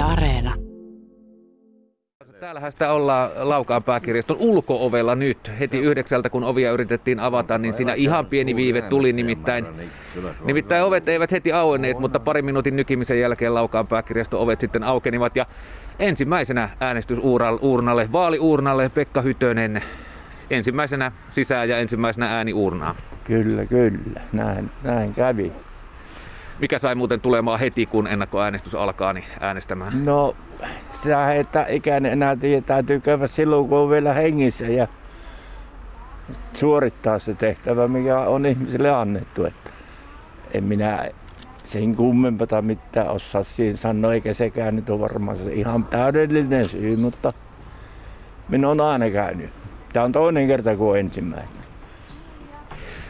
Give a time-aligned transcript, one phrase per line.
[0.00, 0.54] Yle Areena.
[2.40, 5.50] Täällähän sitä ollaan Laukaan pääkirjaston ulkoovella nyt.
[5.60, 9.66] Heti yhdeksältä kun ovia yritettiin avata, niin siinä ihan pieni viive tuli nimittäin.
[10.44, 15.36] Nimittäin ovet eivät heti auenneet, mutta pari minuutin nykimisen jälkeen Laukaan pääkirjaston ovet sitten aukenivat.
[15.36, 15.46] Ja
[15.98, 19.82] ensimmäisenä äänestysuurnalle, vaaliuurnalle Pekka Hytönen.
[20.50, 22.94] Ensimmäisenä sisään ja ensimmäisenä ääni uurnaan.
[23.24, 24.20] Kyllä, kyllä.
[24.32, 25.52] Näin, näin kävi.
[26.60, 30.04] Mikä sai muuten tulemaan heti, kun ennakkoäänestys alkaa, niin äänestämään?
[30.04, 30.36] No,
[31.04, 34.88] sä että ikäinen enää tiedä, täytyy käydä silloin, kun on vielä hengissä ja
[36.54, 39.44] suorittaa se tehtävä, mikä on ihmisille annettu.
[39.44, 39.70] Että
[40.54, 41.10] en minä
[41.64, 46.96] sen kummempata mitään osaa siihen sanoa, eikä sekään nyt ole varmaan se ihan täydellinen syy,
[46.96, 47.32] mutta
[48.48, 49.50] minä on aina käynyt.
[49.92, 51.59] Tämä on toinen kerta kuin ensimmäinen.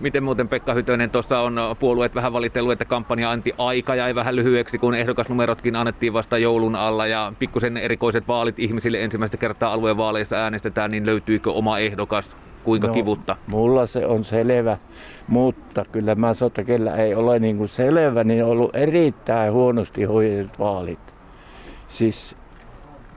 [0.00, 4.36] Miten muuten Pekka Hytönen, tuossa on puolueet vähän valitellut, että kampanja anti aika jäi vähän
[4.36, 9.96] lyhyeksi, kun ehdokasnumerotkin annettiin vasta joulun alla ja pikkusen erikoiset vaalit ihmisille ensimmäistä kertaa alueen
[9.96, 12.36] vaaleissa äänestetään, niin löytyykö oma ehdokas?
[12.64, 13.36] Kuinka no, kivutta?
[13.46, 14.78] Mulla se on selvä,
[15.28, 19.52] mutta kyllä mä sanon, että kellä ei ole niin kuin selvä, niin on ollut erittäin
[19.52, 21.14] huonosti hoidetut vaalit.
[21.88, 22.36] Siis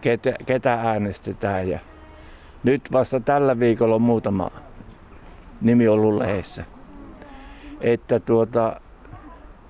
[0.01, 1.79] ketä, ketä äänestetään ja
[2.63, 4.51] nyt vasta tällä viikolla on muutama
[5.61, 6.65] nimi ollut lehdessä.
[7.81, 8.81] Että tuota,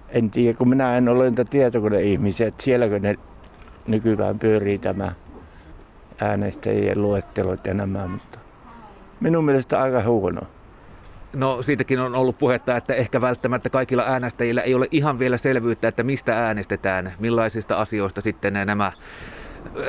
[0.09, 3.15] en tiedä, kun minä en ole niitä tietokoneihmisiä, että sielläkö ne
[3.87, 5.11] nykyään pyörii tämä
[6.21, 8.39] äänestäjien luettelot ja nämä, mutta
[9.19, 10.41] minun mielestä aika huono.
[11.33, 15.87] No siitäkin on ollut puhetta, että ehkä välttämättä kaikilla äänestäjillä ei ole ihan vielä selvyyttä,
[15.87, 18.91] että mistä äänestetään, millaisista asioista sitten nämä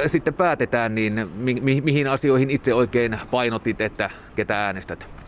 [0.06, 5.19] sitten päätetään, niin mi- mi- mihin asioihin itse oikein painotit, että ketä äänestät?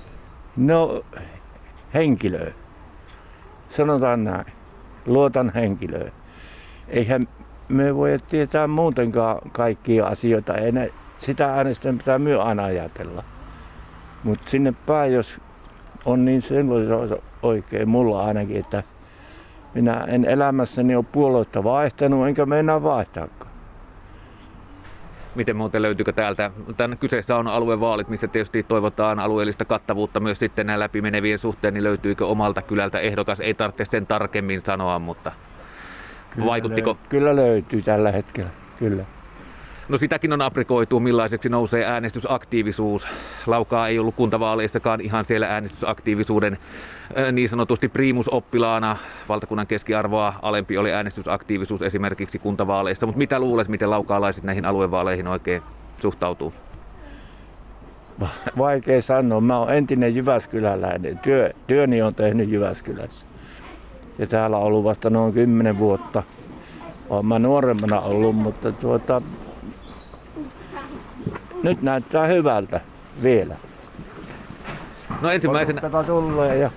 [0.57, 1.05] No,
[1.95, 2.53] henkilöä.
[3.69, 4.47] Sanotaan näin.
[5.07, 6.13] Luotan henkilöön.
[6.89, 7.23] Eihän
[7.69, 10.55] me voi tietää muutenkaan kaikkia asioita.
[10.55, 13.25] Ei ne, sitä äänestä pitää myös aina ajatella.
[14.25, 15.41] Mutta sinne päin, jos
[16.05, 18.83] on niin silloin oikein mulla ainakin, että
[19.75, 23.42] minä en elämässäni ole puoluetta vaihtanut, enkä me enää vaihtaakaan.
[25.35, 26.51] Miten muuten löytyykö täältä?
[26.77, 31.85] Tämän kyseessä on aluevaalit, missä tietysti toivotaan alueellista kattavuutta myös sitten näin läpimenevien suhteen, niin
[31.85, 33.41] löytyykö omalta kylältä ehdokas?
[33.41, 35.33] Ei tarvitse sen tarkemmin sanoa, mutta
[36.31, 36.91] Kyllä vaikuttiko?
[36.93, 39.05] Löy- kyllä löytyy tällä hetkellä, kyllä.
[39.89, 43.09] No sitäkin on aprikoitu, millaiseksi nousee äänestysaktiivisuus.
[43.47, 46.59] Laukaa ei ollut kuntavaaleissakaan ihan siellä äänestysaktiivisuuden
[47.33, 48.97] niin sanotusti primusoppilaana.
[49.29, 53.07] Valtakunnan keskiarvoa alempi oli äänestysaktiivisuus esimerkiksi kuntavaaleissa.
[53.07, 55.63] Mutta mitä luulet, miten laukaalaiset näihin aluevaaleihin oikein
[56.01, 56.53] suhtautuu?
[58.59, 59.41] Vaikea sanoa.
[59.41, 61.19] Mä oon entinen Jyväskyläläinen.
[61.19, 63.27] Työ, työni on tehnyt Jyväskylässä.
[64.19, 66.23] Ja täällä on ollut vasta noin 10 vuotta.
[67.11, 69.23] Olen mä nuoremmana ollut, mutta tuota,
[71.63, 72.81] nyt näyttää hyvältä
[73.23, 73.57] vielä.
[75.21, 76.71] No ensimmäisenä, tulee ja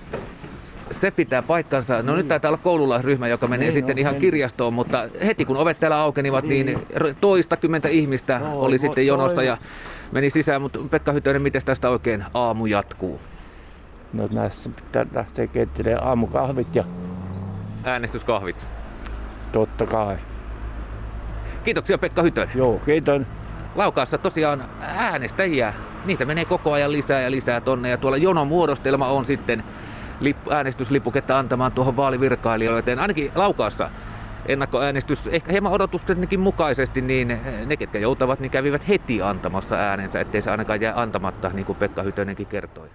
[0.90, 2.02] se pitää paikkansa.
[2.02, 4.20] No nyt taitaa olla koululaisryhmä, joka menee Niin sitten on, ihan niin.
[4.20, 6.78] kirjastoon, mutta heti kun ovet täällä aukenivat, niin
[7.20, 9.56] toista kymmentä ihmistä Joo, oli sitten jonossa ja
[10.12, 10.62] meni sisään.
[10.62, 13.20] Mutta Pekka Hytönen, miten tästä oikein aamu jatkuu?
[14.12, 16.84] no näissä pitää lähteä keittelemään aamukahvit ja
[17.84, 18.56] Äänestyskahvit.
[19.52, 20.16] totta kai.
[21.64, 22.50] Kiitoksia Pekka Hytönen.
[22.54, 23.22] Joo, kiitos.
[23.76, 25.72] Laukaassa tosiaan äänestäjiä,
[26.04, 27.90] niitä menee koko ajan lisää ja lisää tonne.
[27.90, 29.64] Ja tuolla jonon muodostelma on sitten
[30.20, 33.90] lip- äänestyslipuketta antamaan tuohon vaalivirkailijoille, joten ainakin Laukaassa
[34.46, 35.26] ennakkoäänestys.
[35.26, 40.50] Ehkä hieman odotustenkin mukaisesti, niin ne, ketkä joutavat, niin kävivät heti antamassa äänensä, ettei se
[40.50, 42.88] ainakaan jää antamatta, niin kuin Pekka Hytönenkin kertoi.